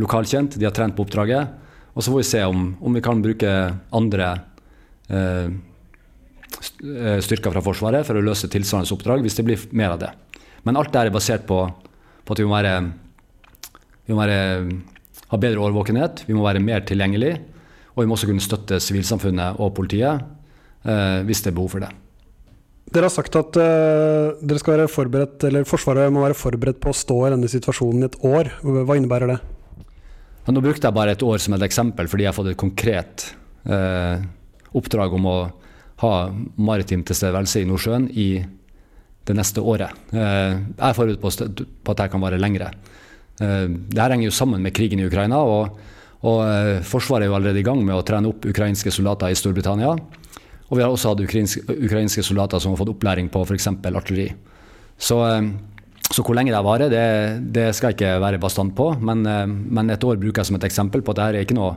lokalkjent, 0.00 0.56
de 0.56 0.68
har 0.68 0.74
trent 0.76 0.96
på 0.96 1.04
oppdraget. 1.04 1.58
Og 1.92 2.00
så 2.00 2.12
får 2.12 2.22
vi 2.22 2.28
se 2.30 2.42
om, 2.48 2.72
om 2.80 2.96
vi 2.96 3.04
kan 3.04 3.20
bruke 3.24 3.52
andre 3.92 4.30
eh, 5.08 5.52
eh 5.52 7.18
styrker 7.24 7.52
fra 7.52 7.64
Forsvaret 7.64 8.06
for 8.06 8.16
å 8.16 8.24
løse 8.24 8.48
tilsvarende 8.48 8.92
oppdrag, 8.94 9.22
hvis 9.24 9.36
det 9.38 9.44
blir 9.46 9.66
mer 9.72 9.96
av 9.96 10.00
det. 10.00 10.10
Men 10.64 10.78
alt 10.78 10.92
dette 10.92 11.08
er 11.10 11.14
basert 11.14 11.46
på, 11.48 11.58
på 12.24 12.34
at 12.34 12.40
vi 12.40 12.46
må 12.46 12.54
være, 12.54 12.76
vi 14.06 14.14
må 14.14 14.22
være 14.22 14.40
ha 15.32 15.40
bedre 15.40 15.64
årvåkenhet, 15.64 16.26
vi 16.28 16.36
må 16.36 16.44
være 16.44 16.60
mer 16.60 16.84
tilgjengelig, 16.84 17.32
og 17.94 18.04
vi 18.04 18.08
må 18.08 18.16
også 18.16 18.28
kunne 18.28 18.44
støtte 18.44 18.80
sivilsamfunnet 18.84 19.60
og 19.60 19.72
politiet 19.76 20.20
eh, 20.84 21.20
hvis 21.28 21.44
det 21.44 21.52
er 21.52 21.56
behov 21.56 21.72
for 21.72 21.84
det. 21.84 21.92
Dere 22.92 23.08
har 23.08 23.14
sagt 23.14 23.36
at 23.38 23.56
uh, 23.56 24.34
dere 24.44 24.60
skal 24.60 24.74
være 24.74 24.90
forberedt, 24.92 25.46
eller 25.48 25.64
Forsvaret 25.64 26.12
må 26.12 26.26
være 26.26 26.36
forberedt 26.36 26.80
på 26.82 26.92
å 26.92 26.96
stå 26.96 27.16
i 27.24 27.30
denne 27.32 27.48
situasjonen 27.48 28.04
i 28.04 28.08
et 28.10 28.18
år. 28.28 28.50
Hva 28.60 28.98
innebærer 28.98 29.32
det? 29.32 29.38
Nå 30.42 30.62
brukte 30.62 30.88
jeg 30.88 30.96
bare 30.96 31.14
et 31.14 31.22
år 31.22 31.38
som 31.38 31.54
et 31.54 31.62
eksempel, 31.62 32.08
fordi 32.10 32.24
jeg 32.24 32.32
har 32.32 32.36
fått 32.36 32.50
et 32.50 32.58
konkret 32.58 33.28
eh, 33.70 34.24
oppdrag 34.74 35.14
om 35.14 35.28
å 35.30 35.36
ha 36.02 36.14
maritim 36.58 37.04
tilstedeværelse 37.06 37.62
i 37.62 37.68
Nordsjøen 37.68 38.08
i 38.18 38.26
det 39.28 39.36
neste 39.38 39.62
året. 39.62 39.94
Eh, 40.10 40.50
jeg 40.50 40.88
er 40.88 40.98
forberedt 40.98 41.22
på, 41.22 41.30
at 41.30 42.02
det 42.02 42.08
kan 42.10 42.24
vare 42.24 42.40
lengre. 42.42 42.72
Eh, 43.38 43.68
det 43.70 44.02
henger 44.02 44.26
jo 44.26 44.34
sammen 44.34 44.64
med 44.64 44.74
krigen 44.74 45.02
i 45.02 45.06
Ukraina. 45.06 45.38
og, 45.38 45.78
og 46.26 46.42
eh, 46.46 46.82
Forsvaret 46.86 47.26
er 47.26 47.30
jo 47.30 47.38
allerede 47.38 47.62
i 47.62 47.66
gang 47.66 47.84
med 47.86 47.94
å 47.94 48.04
trene 48.06 48.32
opp 48.32 48.46
ukrainske 48.50 48.90
soldater 48.90 49.30
i 49.30 49.38
Storbritannia. 49.38 49.94
Og 49.94 50.78
vi 50.78 50.82
har 50.82 50.90
også 50.90 51.12
hatt 51.12 51.22
ukrainske, 51.22 51.62
ukrainske 51.68 52.24
soldater 52.24 52.58
som 52.58 52.72
har 52.72 52.80
fått 52.80 52.94
opplæring 52.96 53.30
på 53.30 53.44
f.eks. 53.46 53.70
artilleri. 53.70 54.32
Så, 54.98 55.22
eh, 55.28 55.52
så 56.10 56.24
hvor 56.24 56.36
lenge 56.36 56.52
det 56.52 56.62
varer, 56.64 56.92
det, 56.92 57.04
det 57.54 57.68
skal 57.76 57.90
jeg 57.90 57.98
ikke 57.98 58.20
være 58.22 58.40
bastant 58.42 58.74
på. 58.76 58.90
Men, 59.00 59.24
eh, 59.26 59.46
men, 59.48 59.90
et 59.90 60.04
år 60.04 60.20
bruker 60.20 60.42
jeg 60.42 60.50
som 60.50 60.58
et 60.58 60.66
eksempel 60.68 61.04
på 61.04 61.14
at 61.14 61.20
dette 61.20 61.40
er 61.40 61.46
ikke 61.46 61.58
noe 61.58 61.74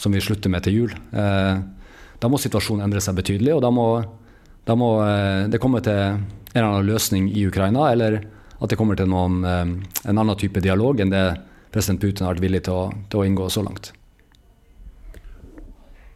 som 0.00 0.12
vi 0.12 0.22
slutter 0.22 0.52
med 0.52 0.64
til 0.66 0.80
jul. 0.80 0.94
Eh, 0.94 1.58
da 2.20 2.30
må 2.32 2.40
situasjonen 2.40 2.86
endre 2.86 3.02
seg 3.04 3.18
betydelig, 3.18 3.54
og 3.56 3.62
da 3.64 3.70
må, 3.74 3.86
da 4.66 4.74
må 4.78 4.88
det 5.52 5.60
komme 5.60 5.82
til 5.84 5.92
en 5.92 6.22
eller 6.54 6.70
annen 6.70 6.88
løsning 6.88 7.28
i 7.28 7.44
Ukraina, 7.46 7.90
eller 7.92 8.16
at 8.56 8.72
det 8.72 8.78
kommer 8.80 8.96
til 8.96 9.10
noen, 9.12 9.44
en 9.44 10.16
annen 10.16 10.38
type 10.40 10.62
dialog 10.64 11.02
enn 11.04 11.12
det 11.12 11.26
president 11.74 12.00
Putin 12.00 12.24
har 12.24 12.32
vært 12.32 12.46
villig 12.46 12.62
til 12.64 12.72
å, 12.72 12.86
til 13.12 13.20
å 13.20 13.26
inngå 13.28 13.50
så 13.52 13.60
langt. 13.66 13.92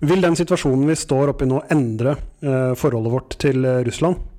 Vil 0.01 0.25
den 0.25 0.39
situasjonen 0.41 0.89
vi 0.89 0.97
står 0.97 1.35
oppe 1.35 1.45
nå, 1.45 1.61
endre 1.69 2.17
eh, 2.41 2.73
forholdet 2.81 3.13
vårt 3.13 3.37
til 3.45 3.69
Russland? 3.85 4.30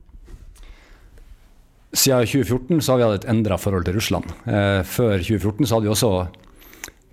Siden 1.92 2.24
2014 2.24 2.80
så 2.82 2.94
har 2.94 3.00
vi 3.00 3.06
hatt 3.06 3.24
et 3.26 3.32
endra 3.32 3.58
forhold 3.60 3.84
til 3.84 3.98
Russland. 3.98 4.30
Eh, 4.48 4.80
før 4.88 5.18
2014 5.20 5.68
så 5.68 5.76
hadde 5.76 5.90
vi 5.90 5.92
også 5.92 6.12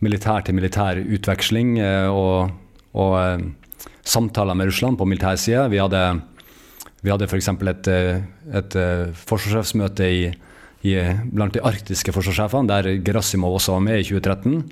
militær 0.06 0.44
til 0.46 0.54
militær 0.54 1.00
utveksling 1.02 1.72
eh, 1.82 2.06
og, 2.06 2.52
og 2.94 3.14
eh, 3.18 3.88
samtaler 4.06 4.54
med 4.54 4.70
Russland 4.70 5.00
på 5.00 5.08
militær 5.10 5.34
side. 5.34 5.66
Vi 5.72 5.82
hadde, 5.82 6.04
vi 7.02 7.10
hadde 7.10 7.26
f.eks. 7.26 7.50
et, 7.50 7.90
et 8.62 8.78
forsvarssjefsmøte 9.18 10.12
i, 10.14 10.22
i, 10.86 10.94
blant 11.26 11.58
de 11.58 11.64
arktiske 11.66 12.14
forsvarssjefene, 12.14 12.70
der 12.70 13.02
Gerasimov 13.02 13.58
også 13.58 13.74
var 13.74 13.86
med 13.90 13.98
i 13.98 14.06
2013. 14.06 14.62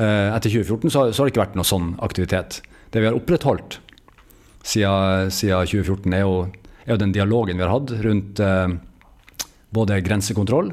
Eh, 0.00 0.26
etter 0.32 0.56
2014 0.56 0.88
så, 0.88 1.08
så, 1.12 1.20
har 1.20 1.28
det 1.28 1.34
ikke 1.34 1.44
vært 1.44 1.60
noe 1.60 1.68
sånn 1.68 1.94
aktivitet. 2.00 2.62
Det 2.90 3.04
vi 3.04 3.12
har 3.12 3.18
opprettholdt 3.18 3.82
siden, 4.64 5.28
siden 5.28 5.68
2014, 5.68 6.14
er 6.16 6.24
jo, 6.24 6.46
er 6.86 6.94
jo, 6.94 7.02
den 7.04 7.12
dialogen 7.12 7.60
vi 7.60 7.68
har 7.68 7.76
hatt 7.76 7.92
rundt 8.06 8.40
både 9.74 10.00
grensekontroll 10.04 10.72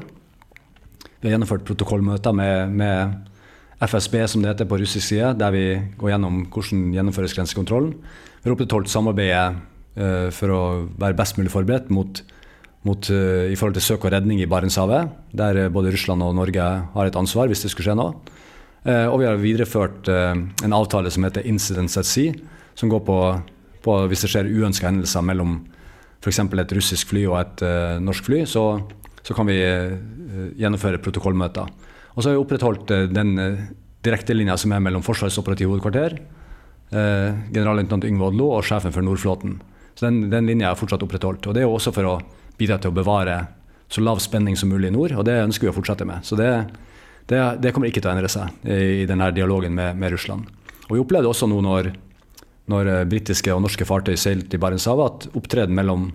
Vi 1.18 1.26
har 1.26 1.34
gjennomført 1.34 1.66
protokollmøter 1.66 2.34
med, 2.34 2.74
med, 2.78 3.16
FSB, 3.78 4.14
som 4.26 4.42
det 4.42 4.50
heter 4.50 4.66
på 4.66 4.78
russisk 4.80 5.06
side, 5.06 5.36
der 5.38 5.52
vi 5.54 5.64
går 5.98 6.10
gjennom 6.10 6.40
hvordan 6.50 6.88
gjennomføres 6.96 7.34
grensekontrollen. 7.36 7.92
Vi 7.94 8.48
har 8.48 8.54
opprettholdt 8.56 8.90
samarbeidet 8.90 9.60
uh, 9.98 10.30
for 10.34 10.54
å 10.54 10.62
være 10.98 11.14
best 11.18 11.38
mulig 11.38 11.52
forberedt 11.54 11.90
mot, 11.94 12.22
mot, 12.86 13.10
uh, 13.10 13.46
i 13.46 13.54
forhold 13.54 13.78
til 13.78 13.86
søk 13.86 14.06
og 14.06 14.14
redning 14.14 14.42
i 14.42 14.48
Barentshavet, 14.50 15.14
der 15.30 15.60
uh, 15.62 15.68
både 15.70 15.92
Russland 15.94 16.26
og 16.26 16.34
Norge 16.38 16.66
har 16.94 17.10
et 17.10 17.18
ansvar 17.18 17.50
hvis 17.50 17.62
det 17.62 17.70
skulle 17.70 17.92
skje 17.92 17.98
noe. 17.98 18.34
og 18.88 19.18
vi 19.20 19.26
har 19.26 19.38
videreført 19.38 20.08
en 20.08 20.72
avtale 20.72 21.10
som 21.10 21.24
heter 21.26 21.46
Incidents 21.46 21.98
at 21.98 22.06
Sea, 22.06 22.32
som 22.78 22.88
går 22.88 23.02
på, 23.06 23.18
på 23.82 23.96
hvis 24.10 24.22
det 24.24 24.30
skjer 24.32 24.50
uønska 24.50 24.86
hendelser 24.86 25.22
mellom 25.22 25.58
f.eks. 26.18 26.40
et 26.42 26.74
russisk 26.78 27.12
fly 27.12 27.24
og 27.30 27.38
et 27.40 27.64
uh, 27.66 27.98
norsk 28.02 28.26
fly, 28.26 28.42
så, 28.48 28.64
så 29.22 29.36
kan 29.36 29.48
vi 29.48 29.58
uh, 29.62 29.94
gjennomføre 30.58 31.00
protokollmøter. 31.02 31.68
Og 32.14 32.22
så 32.22 32.30
har 32.30 32.36
vi 32.36 32.42
opprettholdt 32.42 32.94
uh, 32.94 33.04
den 33.10 33.34
uh, 33.38 33.60
direktelinja 34.06 34.56
som 34.58 34.74
er 34.74 34.82
mellom 34.82 35.04
Forsvarets 35.06 35.38
operative 35.40 35.72
hovedkvarter, 35.72 36.18
uh, 36.94 37.30
generalløytnant 37.54 38.08
Yngve 38.08 38.32
Odlo 38.32 38.50
og 38.56 38.66
sjefen 38.66 38.94
for 38.94 39.06
Nordflåten. 39.06 39.60
Så 39.98 40.06
den, 40.06 40.26
den 40.32 40.46
linja 40.46 40.72
er 40.72 40.78
fortsatt 40.78 41.02
opprettholdt. 41.02 41.46
Og 41.46 41.54
det 41.54 41.64
er 41.64 41.68
jo 41.68 41.76
også 41.78 41.94
for 41.94 42.06
å 42.06 42.18
bidra 42.58 42.78
til 42.82 42.92
å 42.92 42.98
bevare 42.98 43.40
så 43.88 44.02
lav 44.04 44.20
spenning 44.20 44.56
som 44.58 44.70
mulig 44.70 44.90
i 44.90 44.94
nord, 44.94 45.14
og 45.16 45.24
det 45.24 45.38
ønsker 45.40 45.66
vi 45.66 45.72
å 45.72 45.76
fortsette 45.76 46.04
med. 46.06 46.26
Så 46.26 46.36
det, 46.36 46.50
det, 47.30 47.40
det 47.62 47.72
kommer 47.72 47.88
ikke 47.88 48.02
til 48.02 48.10
å 48.10 48.14
endre 48.14 48.30
seg 48.30 48.66
i, 48.68 49.02
i 49.02 49.06
denne 49.08 49.30
dialogen 49.32 49.72
med, 49.74 49.96
med 49.96 50.12
Russland. 50.12 50.50
Og 50.88 50.92
vi 50.96 51.00
opplevde 51.02 51.30
også 51.30 51.48
nå 51.48 51.62
når 51.64 51.90
når 52.72 52.90
eh, 52.92 53.04
britiske 53.08 53.54
og 53.54 53.62
norske 53.64 53.86
fartøy 53.88 54.16
seilte 54.20 54.58
i 54.58 54.62
Barentshavet, 54.62 55.28
at 55.28 55.38
opptreden 55.38 55.76
mellom 55.76 56.10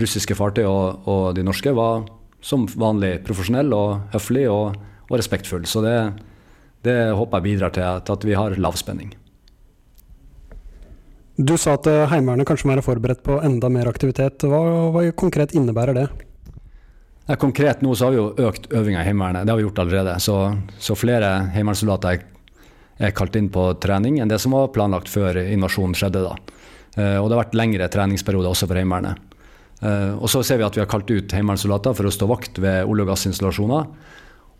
russiske 0.00 0.36
fartøy 0.38 0.64
og, 0.64 1.06
og, 1.08 1.22
de 1.36 1.44
norske 1.46 1.72
var 1.76 2.06
som 2.44 2.64
vanlig 2.80 3.18
profesjonell 3.26 3.72
og 3.76 4.12
høflig 4.14 4.46
og, 4.48 4.78
og 5.10 5.16
respektfull. 5.18 5.66
Så 5.68 5.82
det, 5.84 5.96
det, 6.86 6.96
håper 7.16 7.40
jeg 7.40 7.48
bidrar 7.48 7.74
til, 7.76 8.04
til 8.06 8.16
at 8.16 8.28
vi 8.28 8.38
har 8.38 8.56
lav 8.60 8.78
spenning. 8.80 9.12
Du 11.40 11.54
sa 11.60 11.76
at 11.78 11.86
eh, 11.88 12.06
Heimevernet 12.10 12.48
kanskje 12.48 12.68
må 12.68 12.76
være 12.76 12.86
forberedt 12.86 13.22
på 13.24 13.38
enda 13.44 13.70
mer 13.72 13.88
aktivitet. 13.88 14.44
Hva, 14.44 14.90
hva 14.92 15.06
konkret 15.16 15.54
innebærer 15.56 15.96
det? 15.96 16.08
Ja, 17.28 17.36
konkret 17.38 17.84
nå 17.84 17.94
så 17.94 18.08
har 18.08 18.16
vi 18.16 18.18
jo 18.18 18.48
økt 18.48 18.66
øvinga 18.74 19.04
i 19.04 19.08
Heimevernet. 19.08 19.46
Det 19.46 19.52
har 19.52 19.60
vi 19.60 19.64
gjort 19.68 19.80
allerede. 19.84 20.16
Så, 20.20 20.36
så 20.82 20.96
flere 20.98 21.30
heimevernssoldater 21.54 22.16
er 22.16 22.20
er 22.20 22.39
kalt 23.16 23.36
inn 23.38 23.48
på 23.52 23.66
trening 23.80 24.18
enn 24.20 24.28
det 24.28 24.38
som 24.42 24.52
var 24.52 24.72
planlagt 24.74 25.08
før 25.08 25.38
invasjonen 25.40 25.96
skjedde. 25.96 26.24
da. 26.26 26.36
Eh, 26.98 27.16
og 27.16 27.28
det 27.28 27.36
har 27.36 27.44
vært 27.44 27.58
lengre 27.58 27.88
treningsperioder 27.92 28.50
også 28.50 28.68
for 28.68 28.78
Heimevernet. 28.80 29.20
Eh, 29.80 30.14
og 30.18 30.28
så 30.28 30.42
ser 30.44 30.60
vi 30.60 30.66
at 30.66 30.76
vi 30.76 30.82
har 30.82 30.90
kalt 30.90 31.10
ut 31.10 31.32
heimevernssoldater 31.32 31.96
for 31.96 32.08
å 32.08 32.12
stå 32.12 32.28
vakt 32.28 32.60
ved 32.60 32.84
olje- 32.84 33.06
og 33.06 33.12
gassinstallasjoner. 33.14 33.86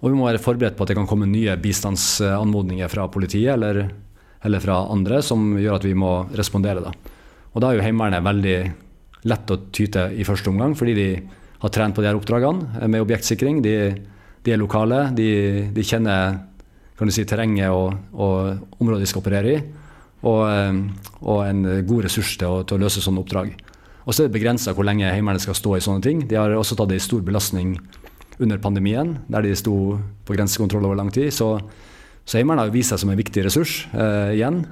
Og 0.01 0.07
vi 0.09 0.17
må 0.17 0.29
være 0.29 0.41
forberedt 0.41 0.79
på 0.79 0.87
at 0.87 0.93
det 0.93 0.97
kan 0.97 1.09
komme 1.09 1.29
nye 1.29 1.59
bistandsanmodninger 1.61 2.89
fra 2.89 3.05
politiet 3.13 3.53
eller, 3.53 3.83
eller 4.47 4.63
fra 4.65 4.79
andre 4.89 5.21
som 5.25 5.59
gjør 5.61 5.77
at 5.77 5.89
vi 5.89 5.97
må 5.99 6.15
respondere. 6.33 6.81
da. 6.81 6.95
Og 7.53 7.61
da 7.61 7.71
er 7.71 7.81
jo 7.81 7.85
Heimevernet 7.85 8.25
veldig 8.25 8.59
lett 9.29 9.53
å 9.53 9.61
tyte 9.69 10.09
i 10.17 10.25
første 10.25 10.49
omgang, 10.49 10.73
fordi 10.79 10.95
de 10.97 11.09
har 11.61 11.73
trent 11.75 11.95
på 11.95 12.01
de 12.01 12.09
her 12.09 12.17
oppdragene 12.17 12.89
med 12.89 13.03
objektsikring. 13.05 13.61
De, 13.61 13.75
de 14.41 14.55
er 14.55 14.57
lokale, 14.57 15.11
de, 15.13 15.69
de 15.75 15.85
kjenner 15.85 16.39
kan 17.01 17.09
du 17.09 17.15
si, 17.17 17.25
terrenget 17.25 17.73
og, 17.73 17.97
og 18.13 18.77
området 18.77 19.07
de 19.07 19.09
skal 19.09 19.25
operere 19.25 19.57
i. 19.57 19.61
Og, 20.29 20.43
eh, 20.53 20.81
og 21.25 21.43
en 21.47 21.65
god 21.89 22.05
ressurs 22.05 22.37
til 22.37 22.61
å, 22.61 22.63
til 22.69 22.77
å 22.77 22.85
løse 22.85 23.01
sånne 23.01 23.25
oppdrag. 23.25 23.55
Og 24.05 24.13
så 24.13 24.25
er 24.25 24.29
det 24.29 24.37
begrensa 24.37 24.75
hvor 24.77 24.87
lenge 24.89 25.09
Heimevernet 25.09 25.45
skal 25.45 25.57
stå 25.57 25.77
i 25.77 25.85
sånne 25.85 26.05
ting. 26.05 26.25
De 26.29 26.39
har 26.39 26.53
også 26.57 26.77
tatt 26.79 26.93
en 26.93 27.03
stor 27.03 27.25
belastning 27.25 27.77
under 28.41 28.61
pandemien, 28.61 29.19
der 29.29 29.45
de 29.45 29.53
sto 29.57 29.77
på 30.27 30.37
grensekontroll 30.37 30.89
over 30.89 30.99
lang 30.99 31.13
tid. 31.13 31.29
Så, 31.35 31.53
så 32.25 32.41
Heimevernet 32.41 32.69
har 32.69 32.75
vist 32.75 32.95
seg 32.95 33.03
som 33.03 33.13
en 33.13 33.21
viktig 33.21 33.45
ressurs 33.47 33.85
eh, 33.93 34.37
igjen. 34.39 34.63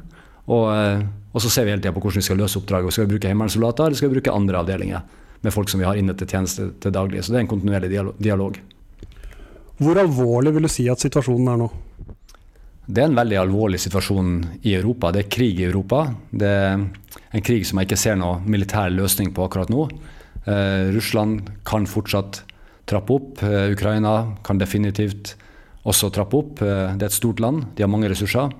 Og, 0.49 0.67
eh, 0.73 1.05
og, 1.35 1.41
så 1.45 1.53
ser 1.53 1.69
vi 1.69 1.75
hele 1.75 1.85
tida 1.85 1.93
på 1.97 2.03
hvordan 2.03 2.23
vi 2.23 2.29
skal 2.31 2.41
løse 2.41 2.61
oppdraget. 2.61 2.97
Skal 2.97 3.07
vi 3.07 3.15
bruke 3.15 3.31
heimevernssoldater, 3.31 3.89
eller 3.89 4.01
skal 4.01 4.11
vi 4.11 4.19
bruke 4.19 4.35
andre 4.35 4.63
avdelinger 4.63 5.25
med 5.45 5.55
folk 5.55 5.71
som 5.71 5.83
vi 5.83 5.87
har 5.87 6.01
inne 6.01 6.17
til 6.19 6.29
tjeneste 6.29 6.71
til 6.83 6.95
daglig. 6.95 7.23
Så 7.23 7.35
det 7.35 7.43
er 7.43 7.47
en 7.47 7.53
kontinuerlig 7.53 7.93
dialog. 8.19 8.59
Hvor 9.79 10.01
alvorlig 10.01 10.57
vil 10.57 10.67
du 10.67 10.73
si 10.73 10.89
at 10.91 11.05
situasjonen 11.05 11.53
er 11.53 11.61
nå? 11.61 11.69
Det 12.89 13.03
er 13.03 13.11
en 13.11 13.19
veldig 13.19 13.37
alvorlig 13.37 13.79
situasjon 13.83 14.29
i 14.65 14.73
Europa. 14.79 15.11
Det 15.13 15.21
er 15.21 15.33
krig 15.33 15.59
i 15.61 15.67
Europa. 15.67 16.07
Det 16.33 16.49
er 16.49 16.79
en 17.37 17.45
krig 17.45 17.67
som 17.69 17.77
jeg 17.77 17.91
ikke 17.91 17.99
ser 18.01 18.17
noen 18.17 18.47
militær 18.49 18.89
løsning 18.95 19.35
på 19.37 19.45
akkurat 19.45 19.69
nå. 19.69 19.83
Eh, 20.49 20.89
Russland 20.95 21.51
kan 21.69 21.85
fortsatt 21.85 22.41
trappe 22.89 23.13
opp. 23.13 23.43
Eh, 23.45 23.75
Ukraina 23.75 24.15
kan 24.47 24.57
definitivt 24.57 25.35
også 25.85 26.09
trappe 26.17 26.41
opp. 26.41 26.63
Eh, 26.65 26.95
det 26.97 27.05
er 27.05 27.11
et 27.11 27.19
stort 27.19 27.43
land, 27.45 27.67
de 27.77 27.85
har 27.85 27.93
mange 27.93 28.09
ressurser. 28.09 28.57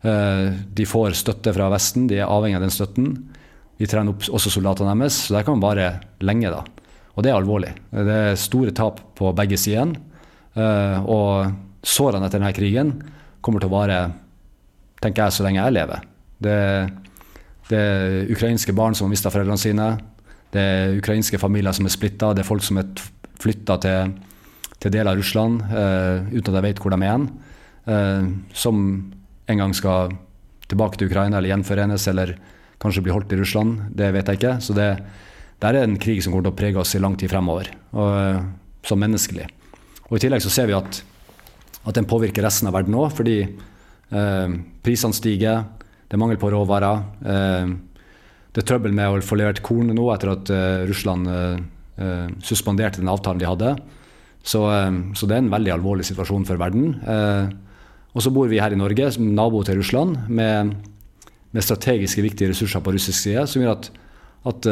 Eh, 0.00 0.48
de 0.72 0.88
får 0.88 1.18
støtte 1.20 1.52
fra 1.52 1.68
Vesten, 1.68 2.08
de 2.08 2.22
er 2.22 2.32
avhengig 2.32 2.56
av 2.56 2.64
den 2.64 2.72
støtten. 2.72 3.12
Vi 3.76 3.90
trener 3.90 4.16
opp 4.16 4.24
også 4.32 4.54
soldatene 4.54 4.96
deres, 4.96 5.20
så 5.26 5.36
det 5.36 5.44
kan 5.44 5.60
vare 5.60 5.90
lenge. 6.24 6.48
da. 6.48 6.64
Og 7.16 7.22
det 7.22 7.34
er 7.34 7.36
alvorlig. 7.36 7.76
Det 7.92 8.16
er 8.16 8.40
store 8.40 8.72
tap 8.72 9.04
på 9.14 9.36
begge 9.36 9.60
sider. 9.60 9.92
Eh, 10.56 10.98
og 11.04 11.52
sårene 11.84 12.32
etter 12.32 12.40
denne 12.40 12.56
krigen 12.56 12.96
kommer 13.44 13.62
til 13.62 13.70
å 13.70 13.76
vare 13.76 13.98
tenker 15.02 15.24
jeg, 15.24 15.36
så 15.36 15.46
lenge 15.46 15.62
jeg 15.62 15.76
lever. 15.76 16.06
Det, 16.42 16.56
det 17.70 17.80
er 17.80 18.32
ukrainske 18.34 18.74
barn 18.76 18.96
som 18.96 19.06
har 19.06 19.12
mista 19.14 19.32
foreldrene 19.32 19.60
sine. 19.60 19.88
Det 20.54 20.62
er 20.62 20.96
ukrainske 20.98 21.40
familier 21.40 21.76
som 21.76 21.88
er 21.88 21.94
splitta. 21.94 22.32
Det 22.34 22.44
er 22.44 22.48
folk 22.48 22.64
som 22.66 22.80
er 22.80 22.88
flytta 23.38 23.78
til, 23.84 24.14
til 24.80 24.94
deler 24.94 25.12
av 25.12 25.20
Russland 25.20 25.62
uh, 25.70 26.24
uten 26.32 26.50
at 26.50 26.58
jeg 26.58 26.66
vet 26.70 26.82
hvor 26.82 26.94
de 26.94 27.00
er 27.00 27.10
igjen. 27.10 27.28
Uh, 27.88 28.30
som 28.56 28.80
en 29.48 29.62
gang 29.62 29.74
skal 29.76 30.14
tilbake 30.68 30.98
til 30.98 31.08
Ukraina 31.08 31.38
eller 31.38 31.52
gjenforenes 31.52 32.08
eller 32.10 32.34
kanskje 32.82 33.04
bli 33.04 33.14
holdt 33.14 33.34
i 33.34 33.40
Russland. 33.40 33.92
Det 33.96 34.10
vet 34.14 34.30
jeg 34.30 34.40
ikke. 34.40 34.56
Så 34.64 34.76
det, 34.76 34.88
det 35.60 35.70
er 35.70 35.82
en 35.82 35.98
krig 36.00 36.22
som 36.24 36.34
kommer 36.34 36.48
til 36.48 36.56
å 36.56 36.58
prege 36.58 36.82
oss 36.82 36.96
i 36.96 37.02
lang 37.02 37.16
tid 37.20 37.30
fremover, 37.32 37.70
uh, 37.94 38.42
som 38.86 39.00
menneskelig. 39.02 39.46
Og 40.08 40.16
I 40.16 40.24
tillegg 40.24 40.42
så 40.42 40.52
ser 40.52 40.70
vi 40.70 40.76
at 40.78 41.02
at 41.86 41.96
den 41.96 42.08
påvirker 42.08 42.44
resten 42.44 42.68
av 42.70 42.76
verden 42.76 42.96
òg, 42.98 43.12
fordi 43.16 43.38
eh, 43.44 44.56
prisene 44.84 45.16
stiger, 45.16 45.62
det 46.08 46.16
er 46.16 46.22
mangel 46.22 46.40
på 46.40 46.50
råvarer. 46.52 47.04
Eh, 47.22 47.76
det 48.58 48.64
er 48.64 48.68
trøbbel 48.72 48.94
med 48.96 49.12
å 49.12 49.20
få 49.22 49.36
levert 49.38 49.60
korn 49.62 49.92
nå 49.94 50.08
etter 50.14 50.32
at 50.32 50.50
eh, 50.50 50.84
Russland 50.88 51.28
eh, 51.30 51.60
eh, 52.02 52.26
suspenderte 52.42 53.02
den 53.02 53.10
avtalen 53.12 53.38
de 53.38 53.48
hadde. 53.48 53.74
Så, 54.42 54.64
eh, 54.72 54.88
så, 55.14 55.28
det 55.28 55.36
er 55.36 55.44
en 55.44 55.52
veldig 55.52 55.74
alvorlig 55.76 56.06
situasjon 56.08 56.46
for 56.48 56.60
verden. 56.60 56.96
og 58.14 58.24
så 58.24 58.32
bor 58.34 58.48
vi 58.50 58.58
her 58.58 58.72
i 58.74 58.80
Norge 58.80 59.12
som 59.14 59.28
nabo 59.36 59.60
til 59.62 59.78
Russland 59.78 60.26
med, 60.26 60.72
med 61.52 61.62
strategiske 61.62 62.24
viktige 62.24 62.50
ressurser 62.50 62.82
på 62.82 62.96
russisk 62.96 63.20
side, 63.20 63.44
som 63.46 63.62
gjør 63.62 63.76
at, 63.76 63.90
at 64.48 64.70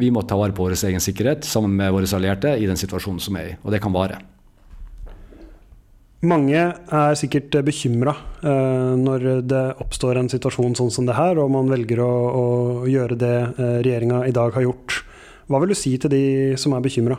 vi 0.00 0.08
må 0.14 0.22
ta 0.22 0.38
vare 0.38 0.54
på 0.56 0.64
vår 0.64 0.78
egen 0.78 1.02
sikkerhet 1.02 1.44
sammen 1.44 1.76
med 1.76 1.92
våre 1.92 2.08
allierte 2.16 2.54
i 2.56 2.70
den 2.70 2.78
situasjonen 2.80 3.20
som 3.20 3.36
er 3.36 3.50
i. 3.50 3.58
Og 3.64 3.74
det 3.74 3.82
kan 3.84 3.92
vare. 3.92 4.22
Mange 6.24 6.56
er 6.56 7.18
sikkert 7.20 7.52
bekymra 7.66 8.14
eh, 8.40 8.94
når 8.96 9.26
det 9.44 9.64
oppstår 9.84 10.16
en 10.16 10.30
situasjon 10.32 10.76
sånn 10.78 10.92
som 10.92 11.08
det 11.08 11.16
her, 11.18 11.36
og 11.36 11.50
man 11.52 11.68
velger 11.68 12.00
å, 12.00 12.12
å 12.32 12.46
gjøre 12.88 13.18
det 13.20 13.34
eh, 13.36 13.74
regjeringa 13.84 14.22
i 14.24 14.32
dag 14.34 14.54
har 14.56 14.64
gjort. 14.64 15.02
Hva 15.46 15.60
vil 15.60 15.74
du 15.74 15.78
si 15.78 15.92
til 16.00 16.10
de 16.10 16.22
som 16.58 16.72
er 16.72 16.84
bekymra? 16.84 17.18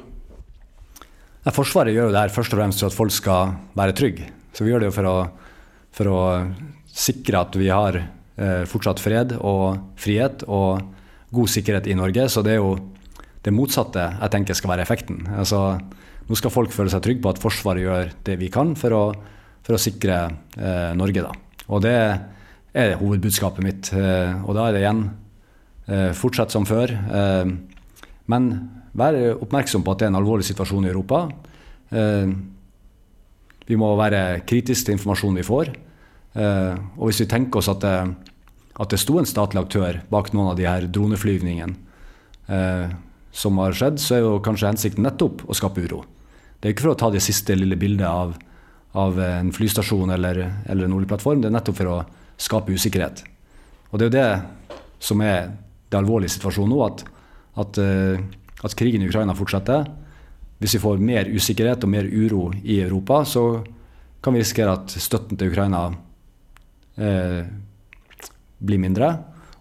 Forsvaret 1.54 1.94
gjør 1.94 2.10
jo 2.10 2.16
det 2.16 2.25
her 2.25 2.34
først 2.34 2.56
og 2.56 2.60
fremst 2.60 2.82
for 2.82 2.89
at 2.89 2.98
folk 2.98 3.13
skal 3.16 3.54
være 3.77 3.96
trygge. 3.96 4.25
Så 4.51 4.66
vi 4.66 4.74
gjør 4.74 4.84
det 4.84 4.89
jo 4.89 4.96
for 4.98 5.08
å, 5.08 5.16
for 5.96 6.12
å 6.12 6.20
sikre 6.89 7.46
at 7.46 7.56
vi 7.56 7.70
har 7.70 8.01
eh, 8.01 8.63
fortsatt 8.68 9.00
fred 9.00 9.38
og 9.38 9.94
frihet 10.01 10.44
og 10.50 10.82
god 11.38 11.54
sikkerhet 11.54 11.88
i 11.88 11.96
Norge. 11.96 12.25
Så 12.34 12.42
det 12.44 12.58
er 12.58 12.63
jo 12.63 12.74
det 13.46 13.54
motsatte 13.56 14.10
jeg 14.18 14.34
tenker 14.34 14.58
skal 14.58 14.74
være 14.74 14.84
effekten. 14.84 15.22
Altså, 15.38 15.77
nå 16.27 16.36
skal 16.36 16.51
folk 16.51 16.74
føle 16.75 16.91
seg 16.91 17.03
trygge 17.05 17.24
på 17.24 17.31
at 17.31 17.39
Forsvaret 17.41 17.86
gjør 17.86 18.10
det 18.27 18.36
vi 18.41 18.50
kan 18.51 18.74
for 18.79 18.96
å, 18.96 19.03
for 19.63 19.77
å 19.77 19.81
sikre 19.81 20.17
eh, 20.60 20.91
Norge. 21.00 21.24
Da. 21.24 21.31
Og 21.72 21.84
det 21.86 21.96
er 22.77 22.98
hovedbudskapet 23.00 23.63
mitt. 23.63 23.91
Eh, 23.96 24.36
og 24.43 24.57
da 24.57 24.67
er 24.67 24.75
det 24.75 24.84
igjen 24.84 25.01
eh, 25.88 26.12
fortsett 26.17 26.53
som 26.53 26.67
før. 26.67 26.91
Eh, 26.91 27.48
men 28.27 28.50
vær 28.98 29.17
oppmerksom 29.38 29.86
på 29.86 29.93
at 29.93 30.01
det 30.01 30.10
er 30.10 30.13
en 30.13 30.19
alvorlig 30.19 30.48
situasjon 30.50 30.88
i 30.88 30.91
Europa. 30.91 31.24
Eh, 31.96 32.36
vi 33.67 33.79
må 33.79 33.93
være 34.00 34.43
kritiske 34.48 34.89
til 34.89 34.98
informasjonen 34.98 35.39
vi 35.39 35.48
får. 35.48 35.72
Eh, 36.38 36.75
og 37.00 37.07
hvis 37.07 37.24
vi 37.24 37.31
tenker 37.31 37.63
oss 37.63 37.72
at 37.72 37.84
det, 37.84 37.96
at 38.77 38.91
det 38.91 39.00
sto 39.00 39.15
en 39.19 39.27
statlig 39.27 39.63
aktør 39.63 40.03
bak 40.12 40.34
noen 40.36 40.51
av 40.51 40.60
de 40.60 40.67
her 40.67 40.91
droneflyvningene 40.91 41.86
som 43.38 43.57
har 43.60 43.74
skjedd, 43.75 43.98
så 44.00 44.13
er 44.15 44.22
jo 44.24 44.38
kanskje 44.39 44.69
hensikten 44.69 45.03
nettopp 45.03 45.41
å 45.51 45.55
skape 45.57 45.84
uro. 45.84 46.05
Det 46.60 46.70
er 46.70 46.74
ikke 46.74 46.88
for 46.88 46.96
å 46.96 47.00
ta 47.00 47.10
det 47.14 47.22
siste 47.24 47.56
lille 47.58 47.78
bildet 47.80 48.08
av, 48.08 48.34
av 48.98 49.20
en 49.22 49.52
flystasjon 49.54 50.10
eller, 50.16 50.40
eller, 50.66 50.88
en 50.88 50.96
oljeplattform, 50.98 51.44
det 51.44 51.52
er 51.52 51.56
nettopp 51.58 51.78
for 51.80 51.92
å 51.92 51.98
skape 52.42 52.74
usikkerhet. 52.74 53.24
Og 53.92 54.00
det 54.00 54.08
er 54.08 54.10
jo 54.10 54.16
det 54.18 54.82
som 55.04 55.22
er 55.22 55.52
det 55.88 56.00
alvorlige 56.00 56.34
situasjonen 56.34 56.74
nå, 56.74 56.82
at, 56.88 57.04
at, 57.62 57.80
uh, 57.80 58.66
at, 58.66 58.76
krigen 58.78 59.06
i 59.06 59.10
Ukraina 59.10 59.36
fortsetter. 59.38 59.86
Hvis 60.58 60.76
vi 60.76 60.82
får 60.82 61.02
mer 61.02 61.30
usikkerhet 61.30 61.86
og 61.86 61.94
mer 61.94 62.10
uro 62.10 62.50
i 62.64 62.82
Europa, 62.82 63.22
så 63.30 63.62
kan 64.26 64.34
vi 64.34 64.42
risikere 64.42 64.74
at 64.74 64.92
støtten 64.98 65.38
til 65.38 65.52
Ukraina 65.52 65.84
eh, 66.98 67.44
blir 68.58 68.82
mindre. 68.82 69.12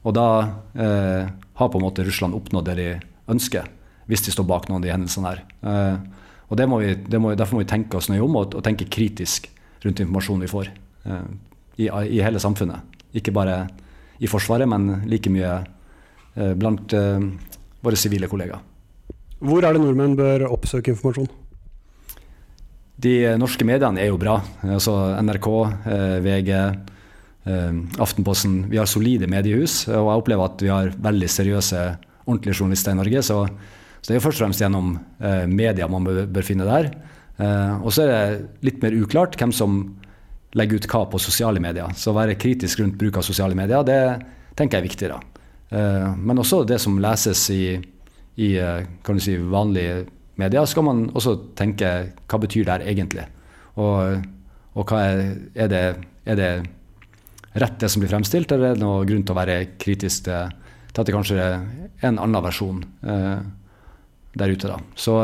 Og 0.09 0.15
da 0.17 0.29
eh, 0.73 1.29
har 1.29 1.69
på 1.69 1.77
en 1.77 1.85
måte 1.85 2.07
Russland 2.07 2.35
oppnådd 2.39 2.71
det 2.71 2.77
de 2.81 2.89
ønsker, 3.29 3.69
hvis 4.09 4.25
de 4.25 4.33
står 4.33 4.49
bak 4.49 4.71
noen 4.71 4.81
av 4.81 4.87
de 4.87 4.95
hendelsene 4.95 5.35
her. 5.35 5.45
Og 6.47 6.61
må 6.71 6.79
vi, 6.79 6.95
må, 7.19 7.35
Derfor 7.35 7.57
må 7.57 7.65
vi 7.65 7.71
tenke 7.71 7.99
oss 7.99 8.09
nøye 8.09 8.23
om 8.23 8.37
og, 8.39 8.55
og, 8.55 8.63
tenke 8.63 8.87
kritisk 8.87 9.49
rundt 9.83 10.01
informasjonen 10.01 10.45
vi 10.47 10.51
får 10.51 10.71
Eh, 11.07 11.27
i, 11.77 11.89
i, 11.89 12.21
hele 12.25 12.41
samfunnet. 12.41 12.97
Ikke 13.17 13.35
bare 13.37 13.67
i 14.19 14.29
Forsvaret, 14.31 14.69
men 14.69 15.03
like 15.11 15.31
mye 15.33 15.51
eh, 15.61 16.55
blant 16.57 16.95
eh, 16.97 17.27
våre 17.85 17.99
sivile 18.01 18.31
kollegaer. 18.33 18.63
Hvor 19.45 19.67
er 19.67 19.77
det 19.77 19.83
nordmenn 19.83 20.17
bør 20.17 20.47
oppsøke 20.49 20.95
informasjon? 20.95 21.29
De 22.97 23.13
norske 23.37 23.67
mediene 23.69 24.01
er 24.01 24.09
jo 24.09 24.17
bra. 24.17 24.39
Altså 24.65 24.95
NRK, 25.21 25.49
VG, 26.25 26.53
Aftenposten. 28.01 28.55
Vi 28.73 28.79
har 28.81 28.89
solide 28.89 29.29
mediehus, 29.29 29.83
og 29.91 30.09
jeg 30.09 30.23
opplever 30.23 30.49
at 30.49 30.65
vi 30.65 30.71
har 30.73 30.89
veldig 31.05 31.29
seriøse, 31.29 31.83
ordentlige 32.25 32.57
journalister 32.57 32.97
i 32.97 32.99
Norge. 33.03 33.23
så 33.23 33.43
så 34.07 34.13
det 34.13 34.21
er 34.21 34.23
først 34.23 34.39
og 34.39 34.45
fremst 34.45 34.61
gjennom 34.63 34.93
eh, 35.19 35.49
media 35.51 35.89
man 35.91 36.05
bør, 36.07 36.45
finne 36.47 36.63
der. 36.63 36.93
Eh, 37.43 37.73
og 37.83 37.91
så 37.91 38.05
er 38.05 38.13
det 38.13 38.69
litt 38.69 38.79
mer 38.85 38.95
uklart 38.95 39.35
hvem 39.35 39.51
som 39.51 39.81
legger 40.55 40.79
ut 40.79 40.87
hva 40.93 41.01
på 41.11 41.19
sosiale 41.19 41.59
medier. 41.59 41.91
Så 41.99 42.13
å 42.13 42.15
være 42.15 42.37
kritisk 42.39 42.85
rundt 42.85 42.95
bruk 43.01 43.19
av 43.19 43.27
sosiale 43.27 43.59
medier, 43.59 43.83
det 43.83 43.99
tenker 44.55 44.79
jeg 44.79 44.85
er 44.85 44.87
viktig. 44.87 45.11
da. 45.11 45.19
Eh, 45.75 46.07
men 46.23 46.39
også 46.39 46.63
det 46.71 46.79
som 46.85 47.01
leses 47.03 47.43
i, 47.51 47.75
i 48.39 48.53
eh, 48.63 48.87
kan 49.03 49.19
du 49.19 49.27
si, 49.27 49.35
vanlige 49.43 50.05
medier, 50.39 50.71
skal 50.71 50.87
man 50.87 51.03
også 51.11 51.35
tenke 51.59 51.93
hva 52.31 52.43
betyr 52.47 52.63
det 52.63 52.77
her 52.77 52.87
egentlig? 52.95 53.27
Og, 53.75 54.23
og 54.79 54.87
hva 54.87 55.03
er, 55.03 55.27
er, 55.59 55.75
det, 55.75 55.85
er 56.31 56.43
det 56.45 56.55
rett 57.59 57.83
det 57.83 57.91
som 57.91 58.07
blir 58.07 58.15
fremstilt, 58.15 58.55
eller 58.55 58.71
er 58.71 58.79
det 58.79 58.87
noe 58.87 59.03
grunn 59.03 59.27
til 59.27 59.35
å 59.35 59.43
være 59.43 59.61
kritisk 59.83 60.31
til, 60.31 60.59
til 60.93 61.03
at 61.03 61.11
det 61.11 61.19
kanskje 61.19 61.43
er 61.43 62.07
en 62.07 62.23
annen 62.23 62.45
versjon? 62.47 62.85
Eh, 63.03 63.39
der 64.37 64.53
ute. 64.53 64.69
Da. 64.71 64.79
Så, 64.95 65.17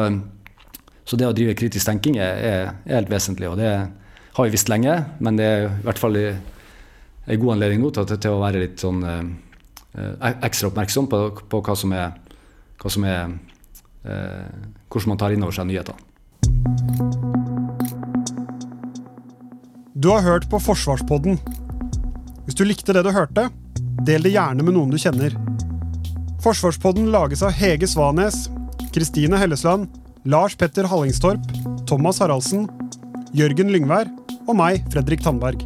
så 1.04 1.18
det 1.20 1.28
å 1.28 1.36
drive 1.36 1.56
kritisk 1.58 1.88
tenking 1.88 2.18
er, 2.20 2.40
er, 2.48 2.72
helt 2.88 3.12
vesentlig. 3.12 3.50
Og 3.52 3.60
det 3.60 3.70
har 3.72 4.48
vi 4.48 4.54
visst 4.54 4.72
lenge, 4.72 4.96
men 5.20 5.38
det 5.38 5.46
er 5.48 5.66
i 5.68 5.86
hvert 5.86 6.00
fall 6.00 6.18
en 6.18 7.38
god 7.38 7.54
anledning 7.56 7.82
nå 7.84 7.92
til, 7.94 8.08
til, 8.16 8.32
å 8.32 8.42
være 8.42 8.62
litt 8.64 8.82
sånn 8.82 9.02
eh, 9.06 10.30
ekstra 10.32 10.72
oppmerksom 10.72 11.08
på, 11.12 11.24
på, 11.52 11.60
hva 11.62 11.76
som 11.78 11.92
er, 11.96 12.16
hva 12.80 12.92
som 12.92 13.06
er 13.06 13.20
eh, 14.08 14.48
hvordan 14.88 15.12
man 15.12 15.20
tar 15.20 15.34
inn 15.34 15.44
over 15.44 15.56
seg 15.56 15.68
nyheter. 15.68 15.94
Du 20.02 20.08
har 20.10 20.24
hørt 20.26 20.48
på 20.50 20.58
Forsvarspodden. 20.58 21.38
Hvis 22.46 22.56
du 22.58 22.64
likte 22.66 22.94
det 22.96 23.04
du 23.06 23.12
hørte, 23.14 23.46
del 24.02 24.24
det 24.24 24.32
gjerne 24.34 24.64
med 24.66 24.74
noen 24.74 24.90
du 24.90 24.98
kjenner. 24.98 25.36
Forsvarspodden 26.42 27.12
lages 27.14 27.44
av 27.46 27.54
Hege 27.54 27.86
Svanes, 27.86 28.48
Kristine 28.92 29.38
Hellesland, 29.40 29.88
Lars 30.24 30.54
Petter 30.54 30.84
Hallingstorp, 30.84 31.40
Thomas 31.86 32.20
Haraldsen, 32.20 32.68
Jørgen 33.34 33.72
Lyngvær 33.72 34.10
og 34.46 34.58
meg, 34.58 34.84
Fredrik 34.92 35.24
Tandberg. 35.24 35.64